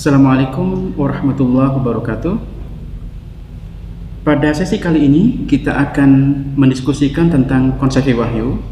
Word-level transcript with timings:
Assalamualaikum 0.00 0.96
warahmatullahi 0.96 1.76
wabarakatuh. 1.76 2.32
Pada 4.24 4.48
sesi 4.56 4.80
kali 4.80 5.04
ini 5.04 5.44
kita 5.44 5.76
akan 5.76 6.10
mendiskusikan 6.56 7.28
tentang 7.28 7.76
konsep 7.76 8.08
wahyu 8.16 8.64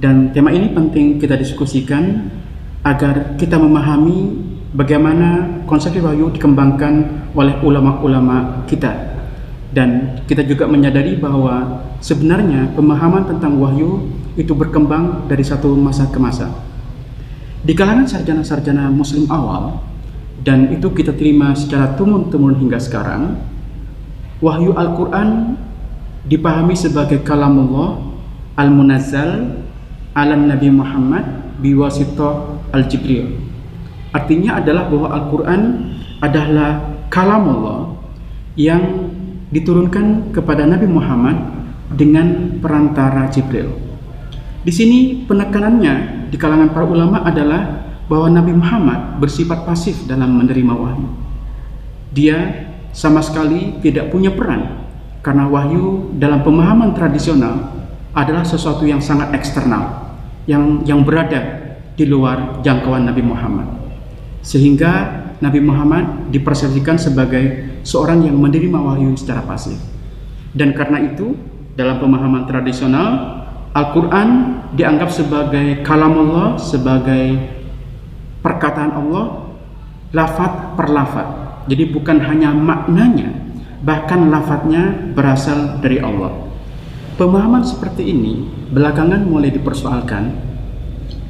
dan 0.00 0.32
tema 0.32 0.48
ini 0.56 0.72
penting 0.72 1.20
kita 1.20 1.36
diskusikan 1.36 2.32
agar 2.80 3.36
kita 3.36 3.60
memahami 3.60 4.40
bagaimana 4.72 5.60
konsep 5.68 6.00
wahyu 6.00 6.32
dikembangkan 6.32 7.28
oleh 7.36 7.60
ulama-ulama 7.60 8.64
kita 8.64 9.20
dan 9.76 10.16
kita 10.24 10.48
juga 10.48 10.64
menyadari 10.64 11.20
bahwa 11.20 11.84
sebenarnya 12.00 12.72
pemahaman 12.72 13.28
tentang 13.28 13.60
wahyu 13.60 14.08
itu 14.40 14.56
berkembang 14.56 15.28
dari 15.28 15.44
satu 15.44 15.76
masa 15.76 16.08
ke 16.08 16.16
masa. 16.16 16.48
Di 17.60 17.76
kalangan 17.76 18.08
sarjana-sarjana 18.08 18.88
muslim 18.88 19.28
awal 19.28 19.92
dan 20.44 20.68
itu 20.68 20.92
kita 20.92 21.16
terima 21.16 21.56
secara 21.56 21.96
turun-temurun 21.96 22.60
hingga 22.60 22.76
sekarang, 22.76 23.40
wahyu 24.44 24.76
Al-Quran 24.76 25.56
dipahami 26.28 26.76
sebagai 26.76 27.24
kalamullah 27.24 27.96
al-munazzal 28.60 29.64
ala 30.12 30.36
Nabi 30.36 30.68
Muhammad 30.68 31.24
biwasito 31.64 32.60
al-Jibril. 32.76 33.40
Artinya 34.12 34.60
adalah 34.60 34.92
bahwa 34.92 35.08
Al-Quran 35.16 35.62
adalah 36.20 36.92
kalamullah 37.08 37.96
yang 38.60 39.10
diturunkan 39.48 40.30
kepada 40.36 40.68
Nabi 40.68 40.86
Muhammad 40.86 41.40
dengan 41.96 42.60
perantara 42.60 43.32
Jibril. 43.32 43.80
Di 44.60 44.72
sini 44.72 45.24
penekanannya 45.24 46.28
di 46.28 46.36
kalangan 46.36 46.72
para 46.72 46.84
ulama 46.84 47.24
adalah 47.24 47.83
bahwa 48.06 48.28
Nabi 48.32 48.52
Muhammad 48.52 49.18
bersifat 49.20 49.64
pasif 49.64 50.04
dalam 50.04 50.36
menerima 50.40 50.74
wahyu. 50.76 51.08
Dia 52.14 52.68
sama 52.94 53.24
sekali 53.24 53.80
tidak 53.82 54.14
punya 54.14 54.30
peran 54.30 54.86
karena 55.24 55.48
wahyu 55.48 56.14
dalam 56.20 56.44
pemahaman 56.44 56.92
tradisional 56.94 57.74
adalah 58.14 58.46
sesuatu 58.46 58.86
yang 58.86 59.02
sangat 59.02 59.34
eksternal 59.34 60.14
yang 60.46 60.84
yang 60.84 61.02
berada 61.02 61.74
di 61.96 62.04
luar 62.06 62.60
jangkauan 62.60 63.08
Nabi 63.08 63.22
Muhammad. 63.24 63.66
Sehingga 64.44 65.24
Nabi 65.40 65.60
Muhammad 65.64 66.30
dipersepsikan 66.30 67.00
sebagai 67.00 67.76
seorang 67.82 68.22
yang 68.28 68.36
menerima 68.38 68.76
wahyu 68.76 69.16
secara 69.16 69.42
pasif. 69.42 69.80
Dan 70.54 70.76
karena 70.76 71.02
itu, 71.02 71.34
dalam 71.74 71.98
pemahaman 71.98 72.46
tradisional, 72.46 73.42
Al-Quran 73.74 74.60
dianggap 74.78 75.10
sebagai 75.10 75.82
kalam 75.82 76.14
Allah, 76.14 76.54
sebagai 76.60 77.24
perkataan 78.44 78.92
Allah, 78.92 79.48
lafat 80.12 80.76
per 80.76 80.92
lafat. 80.92 81.26
Jadi 81.64 81.88
bukan 81.88 82.20
hanya 82.20 82.52
maknanya, 82.52 83.32
bahkan 83.80 84.28
lafadznya 84.28 85.16
berasal 85.16 85.80
dari 85.80 85.96
Allah. 86.04 86.44
Pemahaman 87.16 87.64
seperti 87.64 88.12
ini 88.12 88.44
belakangan 88.68 89.24
mulai 89.24 89.48
dipersoalkan 89.48 90.34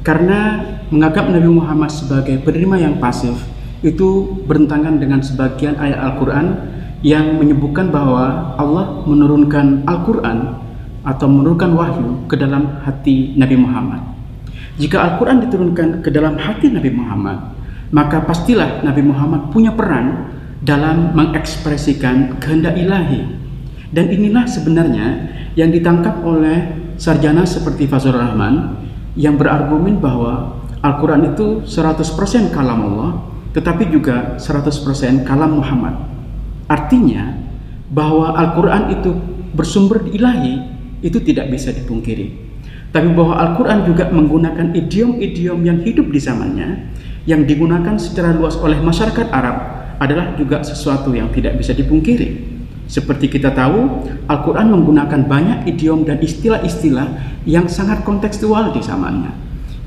karena 0.03 0.59
menganggap 0.91 1.29
Nabi 1.29 1.49
Muhammad 1.49 1.93
sebagai 1.93 2.41
penerima 2.41 2.77
yang 2.77 2.95
pasif 2.99 3.37
itu 3.85 4.41
bertentangan 4.49 4.97
dengan 4.97 5.21
sebagian 5.21 5.77
ayat 5.77 5.97
Al-Quran 5.97 6.45
yang 7.05 7.37
menyebutkan 7.37 7.93
bahwa 7.93 8.57
Allah 8.57 9.05
menurunkan 9.05 9.85
Al-Quran 9.85 10.57
atau 11.05 11.27
menurunkan 11.29 11.71
wahyu 11.77 12.25
ke 12.25 12.33
dalam 12.33 12.81
hati 12.81 13.37
Nabi 13.37 13.55
Muhammad. 13.61 14.14
Jika 14.75 14.99
Al-Quran 14.99 15.47
diturunkan 15.47 16.03
ke 16.03 16.11
dalam 16.11 16.35
hati 16.35 16.67
Nabi 16.67 16.91
Muhammad, 16.91 17.55
maka 17.95 18.19
pastilah 18.23 18.83
Nabi 18.83 19.07
Muhammad 19.07 19.47
punya 19.55 19.71
peran 19.71 20.35
dalam 20.59 21.15
mengekspresikan 21.15 22.41
kehendak 22.43 22.75
ilahi. 22.75 23.23
Dan 23.95 24.11
inilah 24.11 24.43
sebenarnya 24.43 25.31
yang 25.55 25.71
ditangkap 25.71 26.19
oleh 26.25 26.75
sarjana 26.99 27.47
seperti 27.47 27.87
Fazlur 27.87 28.19
Rahman 28.19 28.83
yang 29.15 29.39
berargumen 29.39 30.03
bahwa 30.03 30.59
Al-Quran 30.83 31.31
itu 31.31 31.63
100% 31.63 32.51
kalam 32.51 32.79
Allah, 32.91 33.23
tetapi 33.55 33.87
juga 33.87 34.35
100% 34.35 35.23
kalam 35.23 35.63
Muhammad. 35.63 35.95
Artinya 36.67 37.39
bahwa 37.87 38.35
Al-Quran 38.35 38.91
itu 38.91 39.15
bersumber 39.55 40.03
di 40.03 40.19
ilahi 40.19 40.55
itu 40.99 41.21
tidak 41.23 41.47
bisa 41.47 41.71
dipungkiri. 41.71 42.54
Tapi 42.95 43.11
bahwa 43.11 43.35
Al-Quran 43.35 43.83
juga 43.83 44.07
menggunakan 44.07 44.71
idiom-idiom 44.71 45.59
yang 45.67 45.83
hidup 45.83 46.07
di 46.15 46.19
zamannya, 46.23 46.95
yang 47.27 47.43
digunakan 47.43 47.99
secara 47.99 48.31
luas 48.31 48.55
oleh 48.55 48.79
masyarakat 48.79 49.27
Arab 49.35 49.57
adalah 49.99 50.31
juga 50.39 50.63
sesuatu 50.63 51.11
yang 51.11 51.27
tidak 51.35 51.59
bisa 51.59 51.75
dipungkiri. 51.75 52.55
Seperti 52.87 53.27
kita 53.27 53.51
tahu, 53.51 54.07
Al-Quran 54.31 54.71
menggunakan 54.71 55.27
banyak 55.27 55.75
idiom 55.75 56.07
dan 56.07 56.23
istilah-istilah 56.23 57.43
yang 57.43 57.67
sangat 57.67 58.07
kontekstual 58.07 58.71
di 58.71 58.79
zamannya. 58.79 59.35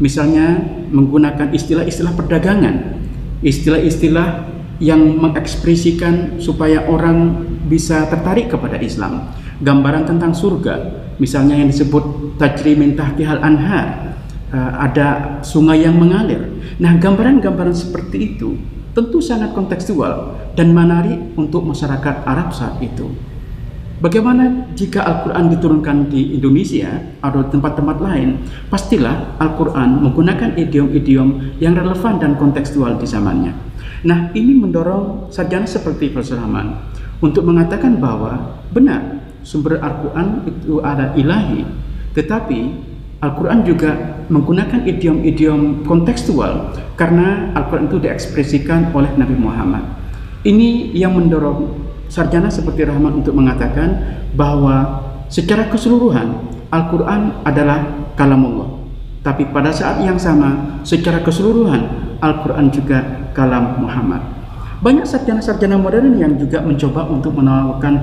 Misalnya 0.05 0.61
menggunakan 0.93 1.49
istilah-istilah 1.57 2.13
perdagangan, 2.13 3.01
istilah-istilah 3.41 4.58
yang 4.79 5.19
mengekspresikan 5.19 6.39
supaya 6.39 6.87
orang 6.87 7.47
bisa 7.67 8.07
tertarik 8.07 8.51
kepada 8.51 8.79
Islam. 8.79 9.35
Gambaran 9.59 10.07
tentang 10.07 10.33
surga, 10.33 10.75
misalnya 11.19 11.59
yang 11.59 11.67
disebut 11.67 12.39
tajri 12.39 12.79
min 12.79 12.95
tahtihal 12.95 13.43
anhar, 13.43 14.15
ada 14.55 15.39
sungai 15.43 15.83
yang 15.83 15.99
mengalir. 15.99 16.47
Nah, 16.79 16.95
gambaran-gambaran 16.97 17.75
seperti 17.75 18.39
itu 18.39 18.55
tentu 18.95 19.19
sangat 19.19 19.51
kontekstual 19.55 20.39
dan 20.55 20.71
menarik 20.71 21.19
untuk 21.35 21.67
masyarakat 21.67 22.23
Arab 22.23 22.55
saat 22.55 22.79
itu. 22.79 23.11
Bagaimana 23.99 24.71
jika 24.79 25.03
Al-Quran 25.03 25.51
diturunkan 25.51 26.07
di 26.07 26.39
Indonesia 26.39 26.87
atau 27.19 27.43
tempat-tempat 27.51 27.99
lain? 27.99 28.47
Pastilah 28.71 29.35
Al-Quran 29.43 30.07
menggunakan 30.07 30.55
idiom-idiom 30.55 31.59
yang 31.59 31.75
relevan 31.75 32.23
dan 32.23 32.39
kontekstual 32.39 32.95
di 32.95 33.11
zamannya. 33.11 33.59
Nah, 34.07 34.31
ini 34.39 34.55
mendorong 34.55 35.35
sarjana 35.35 35.67
seperti 35.67 36.15
Profesor 36.15 36.39
Rahman 36.39 36.79
untuk 37.19 37.43
mengatakan 37.43 37.99
bahwa 37.99 38.63
benar 38.71 39.19
sumber 39.43 39.83
Al-Quran 39.83 40.47
itu 40.47 40.79
ada 40.79 41.19
ilahi, 41.19 41.67
tetapi 42.15 42.59
Al-Quran 43.19 43.67
juga 43.67 44.23
menggunakan 44.31 44.87
idiom-idiom 44.87 45.83
kontekstual 45.83 46.71
karena 46.95 47.51
Al-Quran 47.59 47.91
itu 47.91 47.99
diekspresikan 47.99 48.95
oleh 48.95 49.11
Nabi 49.19 49.35
Muhammad. 49.35 49.83
Ini 50.47 50.95
yang 50.95 51.19
mendorong 51.19 51.91
sarjana 52.09 52.49
seperti 52.49 52.89
Rahman 52.89 53.23
untuk 53.23 53.37
mengatakan 53.37 54.21
bahwa 54.35 55.05
secara 55.29 55.69
keseluruhan 55.69 56.41
Al-Quran 56.69 57.45
adalah 57.45 58.11
kalamullah. 58.17 58.81
Tapi 59.25 59.49
pada 59.53 59.69
saat 59.73 60.01
yang 60.01 60.17
sama, 60.17 60.81
secara 60.85 61.21
keseluruhan 61.21 62.17
Al-Quran 62.25 62.73
juga 62.73 63.31
kalam 63.37 63.81
Muhammad. 63.85 64.25
Banyak 64.81 65.05
sarjana-sarjana 65.05 65.77
modern 65.77 66.17
yang 66.17 66.39
juga 66.39 66.63
mencoba 66.63 67.07
untuk 67.11 67.35
menawarkan 67.35 67.95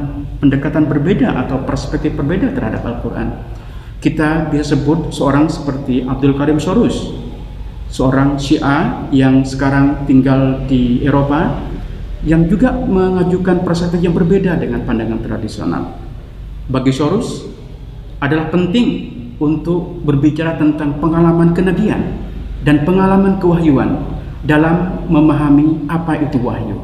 pendekatan 0.44 0.85
berbeda 0.85 1.33
atau 1.45 1.63
perspektif 1.63 2.13
berbeda 2.13 2.51
terhadap 2.51 2.83
Al-Quran 2.83 3.56
kita 4.06 4.53
bisa 4.53 4.77
sebut 4.77 5.09
seorang 5.09 5.50
seperti 5.50 6.06
Abdul 6.06 6.38
Karim 6.38 6.62
Sorus, 6.62 7.09
seorang 7.89 8.38
Syiah 8.38 9.09
yang 9.09 9.41
sekarang 9.41 10.06
tinggal 10.06 10.62
di 10.69 11.01
Eropa, 11.01 11.57
yang 12.25 12.50
juga 12.50 12.74
mengajukan 12.74 13.62
perspektif 13.62 14.01
yang 14.01 14.18
berbeda 14.18 14.57
dengan 14.57 14.81
pandangan 14.83 15.22
tradisional. 15.22 15.83
Bagi 16.66 16.89
Sorus 16.89 17.45
adalah 18.18 18.50
penting 18.50 19.13
untuk 19.38 20.01
berbicara 20.01 20.57
tentang 20.57 20.98
pengalaman 20.98 21.54
kenabian 21.54 22.01
dan 22.66 22.81
pengalaman 22.81 23.38
kewahyuan 23.38 24.01
dalam 24.42 25.06
memahami 25.06 25.86
apa 25.86 26.18
itu 26.18 26.42
wahyu. 26.42 26.81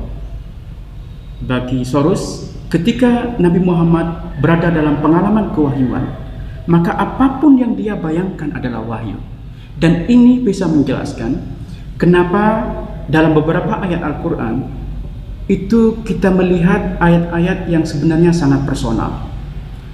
Bagi 1.41 1.81
Sorus, 1.81 2.53
ketika 2.69 3.33
Nabi 3.41 3.57
Muhammad 3.65 4.37
berada 4.37 4.69
dalam 4.69 5.01
pengalaman 5.01 5.57
kewahyuan, 5.57 6.05
maka 6.69 6.93
apa 6.93 7.41
pun 7.41 7.57
yang 7.57 7.73
dia 7.73 7.97
bayangkan 7.97 8.53
adalah 8.53 8.85
wahyu. 8.85 9.17
Dan 9.81 10.05
ini 10.05 10.37
bisa 10.45 10.69
menjelaskan 10.69 11.41
kenapa 11.97 12.69
dalam 13.09 13.33
beberapa 13.33 13.81
ayat 13.81 14.05
Al-Quran 14.05 14.69
itu 15.49 16.01
kita 16.05 16.29
melihat 16.29 16.97
ayat-ayat 17.01 17.69
yang 17.69 17.81
sebenarnya 17.81 18.29
sangat 18.33 18.65
personal. 18.65 19.29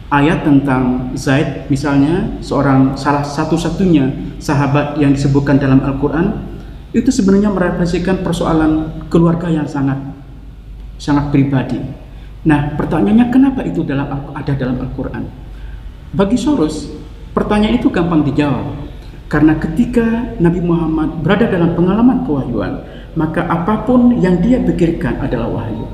Ayat 0.08 0.48
tentang 0.48 1.12
Zaid 1.20 1.68
misalnya 1.68 2.40
seorang 2.40 2.96
salah 2.96 3.28
satu-satunya 3.28 4.36
sahabat 4.40 4.96
yang 4.96 5.12
disebutkan 5.12 5.60
dalam 5.60 5.84
Al-Quran 5.84 6.48
itu 6.96 7.12
sebenarnya 7.12 7.52
merefleksikan 7.52 8.24
persoalan 8.24 9.04
keluarga 9.12 9.52
yang 9.52 9.68
sangat 9.68 10.00
sangat 10.96 11.30
pribadi. 11.30 11.78
Nah, 12.48 12.80
pertanyaannya 12.80 13.28
kenapa 13.28 13.62
itu 13.68 13.84
dalam 13.84 14.08
ada 14.32 14.54
dalam 14.56 14.80
Al-Quran? 14.80 15.28
Bagi 16.16 16.40
Soros, 16.40 16.88
pertanyaan 17.36 17.76
itu 17.76 17.92
gampang 17.92 18.24
dijawab. 18.24 18.88
Karena 19.28 19.60
ketika 19.60 20.40
Nabi 20.40 20.64
Muhammad 20.64 21.20
berada 21.20 21.52
dalam 21.52 21.76
pengalaman 21.76 22.24
kewahyuan, 22.24 22.80
maka 23.18 23.50
apa 23.50 23.81
pun 23.90 24.22
yang 24.22 24.38
dia 24.38 24.62
pikirkan 24.62 25.18
adalah 25.18 25.50
wahyu. 25.50 25.90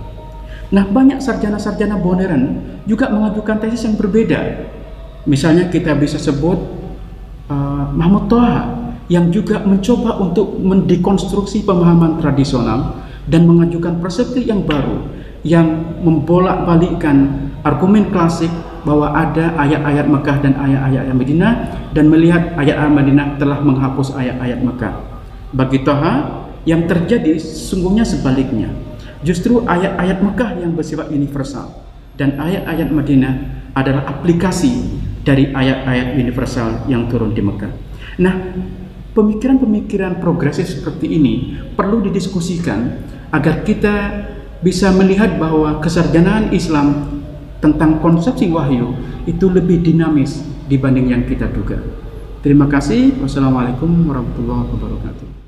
Nah, 0.75 0.83
banyak 0.83 1.23
sarjana-sarjana 1.23 1.95
modern 1.95 2.59
juga 2.83 3.07
mengajukan 3.07 3.63
tesis 3.63 3.87
yang 3.87 3.95
berbeda. 3.95 4.67
Misalnya 5.23 5.71
kita 5.71 5.95
bisa 5.95 6.19
sebut 6.19 6.59
uh, 7.47 7.87
Mahmud 7.95 8.27
Toha 8.27 8.83
yang 9.07 9.31
juga 9.31 9.63
mencoba 9.63 10.19
untuk 10.19 10.59
mendekonstruksi 10.59 11.63
pemahaman 11.63 12.19
tradisional 12.19 12.99
dan 13.31 13.47
mengajukan 13.47 14.03
persepsi 14.03 14.43
yang 14.43 14.67
baru 14.67 15.07
yang 15.47 15.99
membolak-balikkan 16.03 17.51
argumen 17.63 18.11
klasik 18.11 18.51
bahwa 18.83 19.15
ada 19.15 19.55
ayat-ayat 19.59 20.07
Mekah 20.07 20.37
dan 20.43 20.53
ayat-ayat 20.59 21.15
Madinah 21.15 21.53
dan 21.95 22.05
melihat 22.11 22.51
ayat-ayat 22.59 22.91
Madinah 22.91 23.27
telah 23.39 23.59
menghapus 23.63 24.15
ayat-ayat 24.15 24.59
Mekah. 24.59 24.93
Bagi 25.55 25.79
Toha, 25.87 26.42
yang 26.63 26.87
terjadi 26.87 27.39
sesungguhnya 27.39 28.03
sebaliknya. 28.07 28.71
Justru 29.23 29.63
ayat-ayat 29.63 30.19
Mekah 30.19 30.51
yang 30.59 30.75
bersifat 30.75 31.07
universal 31.11 31.71
dan 32.19 32.35
ayat-ayat 32.35 32.91
Madinah 32.91 33.33
adalah 33.73 34.03
aplikasi 34.05 34.99
dari 35.23 35.49
ayat-ayat 35.55 36.19
universal 36.19 36.83
yang 36.91 37.07
turun 37.07 37.31
di 37.31 37.39
Mekah. 37.39 37.71
Nah, 38.19 38.35
pemikiran-pemikiran 39.15 40.19
progresif 40.19 40.67
seperti 40.67 41.07
ini 41.07 41.55
perlu 41.73 42.03
didiskusikan 42.03 42.99
agar 43.31 43.63
kita 43.63 43.95
bisa 44.59 44.91
melihat 44.91 45.39
bahwa 45.39 45.79
kesarjanaan 45.79 46.51
Islam 46.51 47.19
tentang 47.63 48.03
konsepsi 48.03 48.51
wahyu 48.51 48.91
itu 49.23 49.47
lebih 49.47 49.79
dinamis 49.79 50.43
dibanding 50.67 51.15
yang 51.15 51.23
kita 51.23 51.47
duga. 51.47 51.79
Terima 52.43 52.67
kasih. 52.67 53.23
Wassalamualaikum 53.23 53.87
warahmatullahi 54.03 54.67
wabarakatuh. 54.67 55.42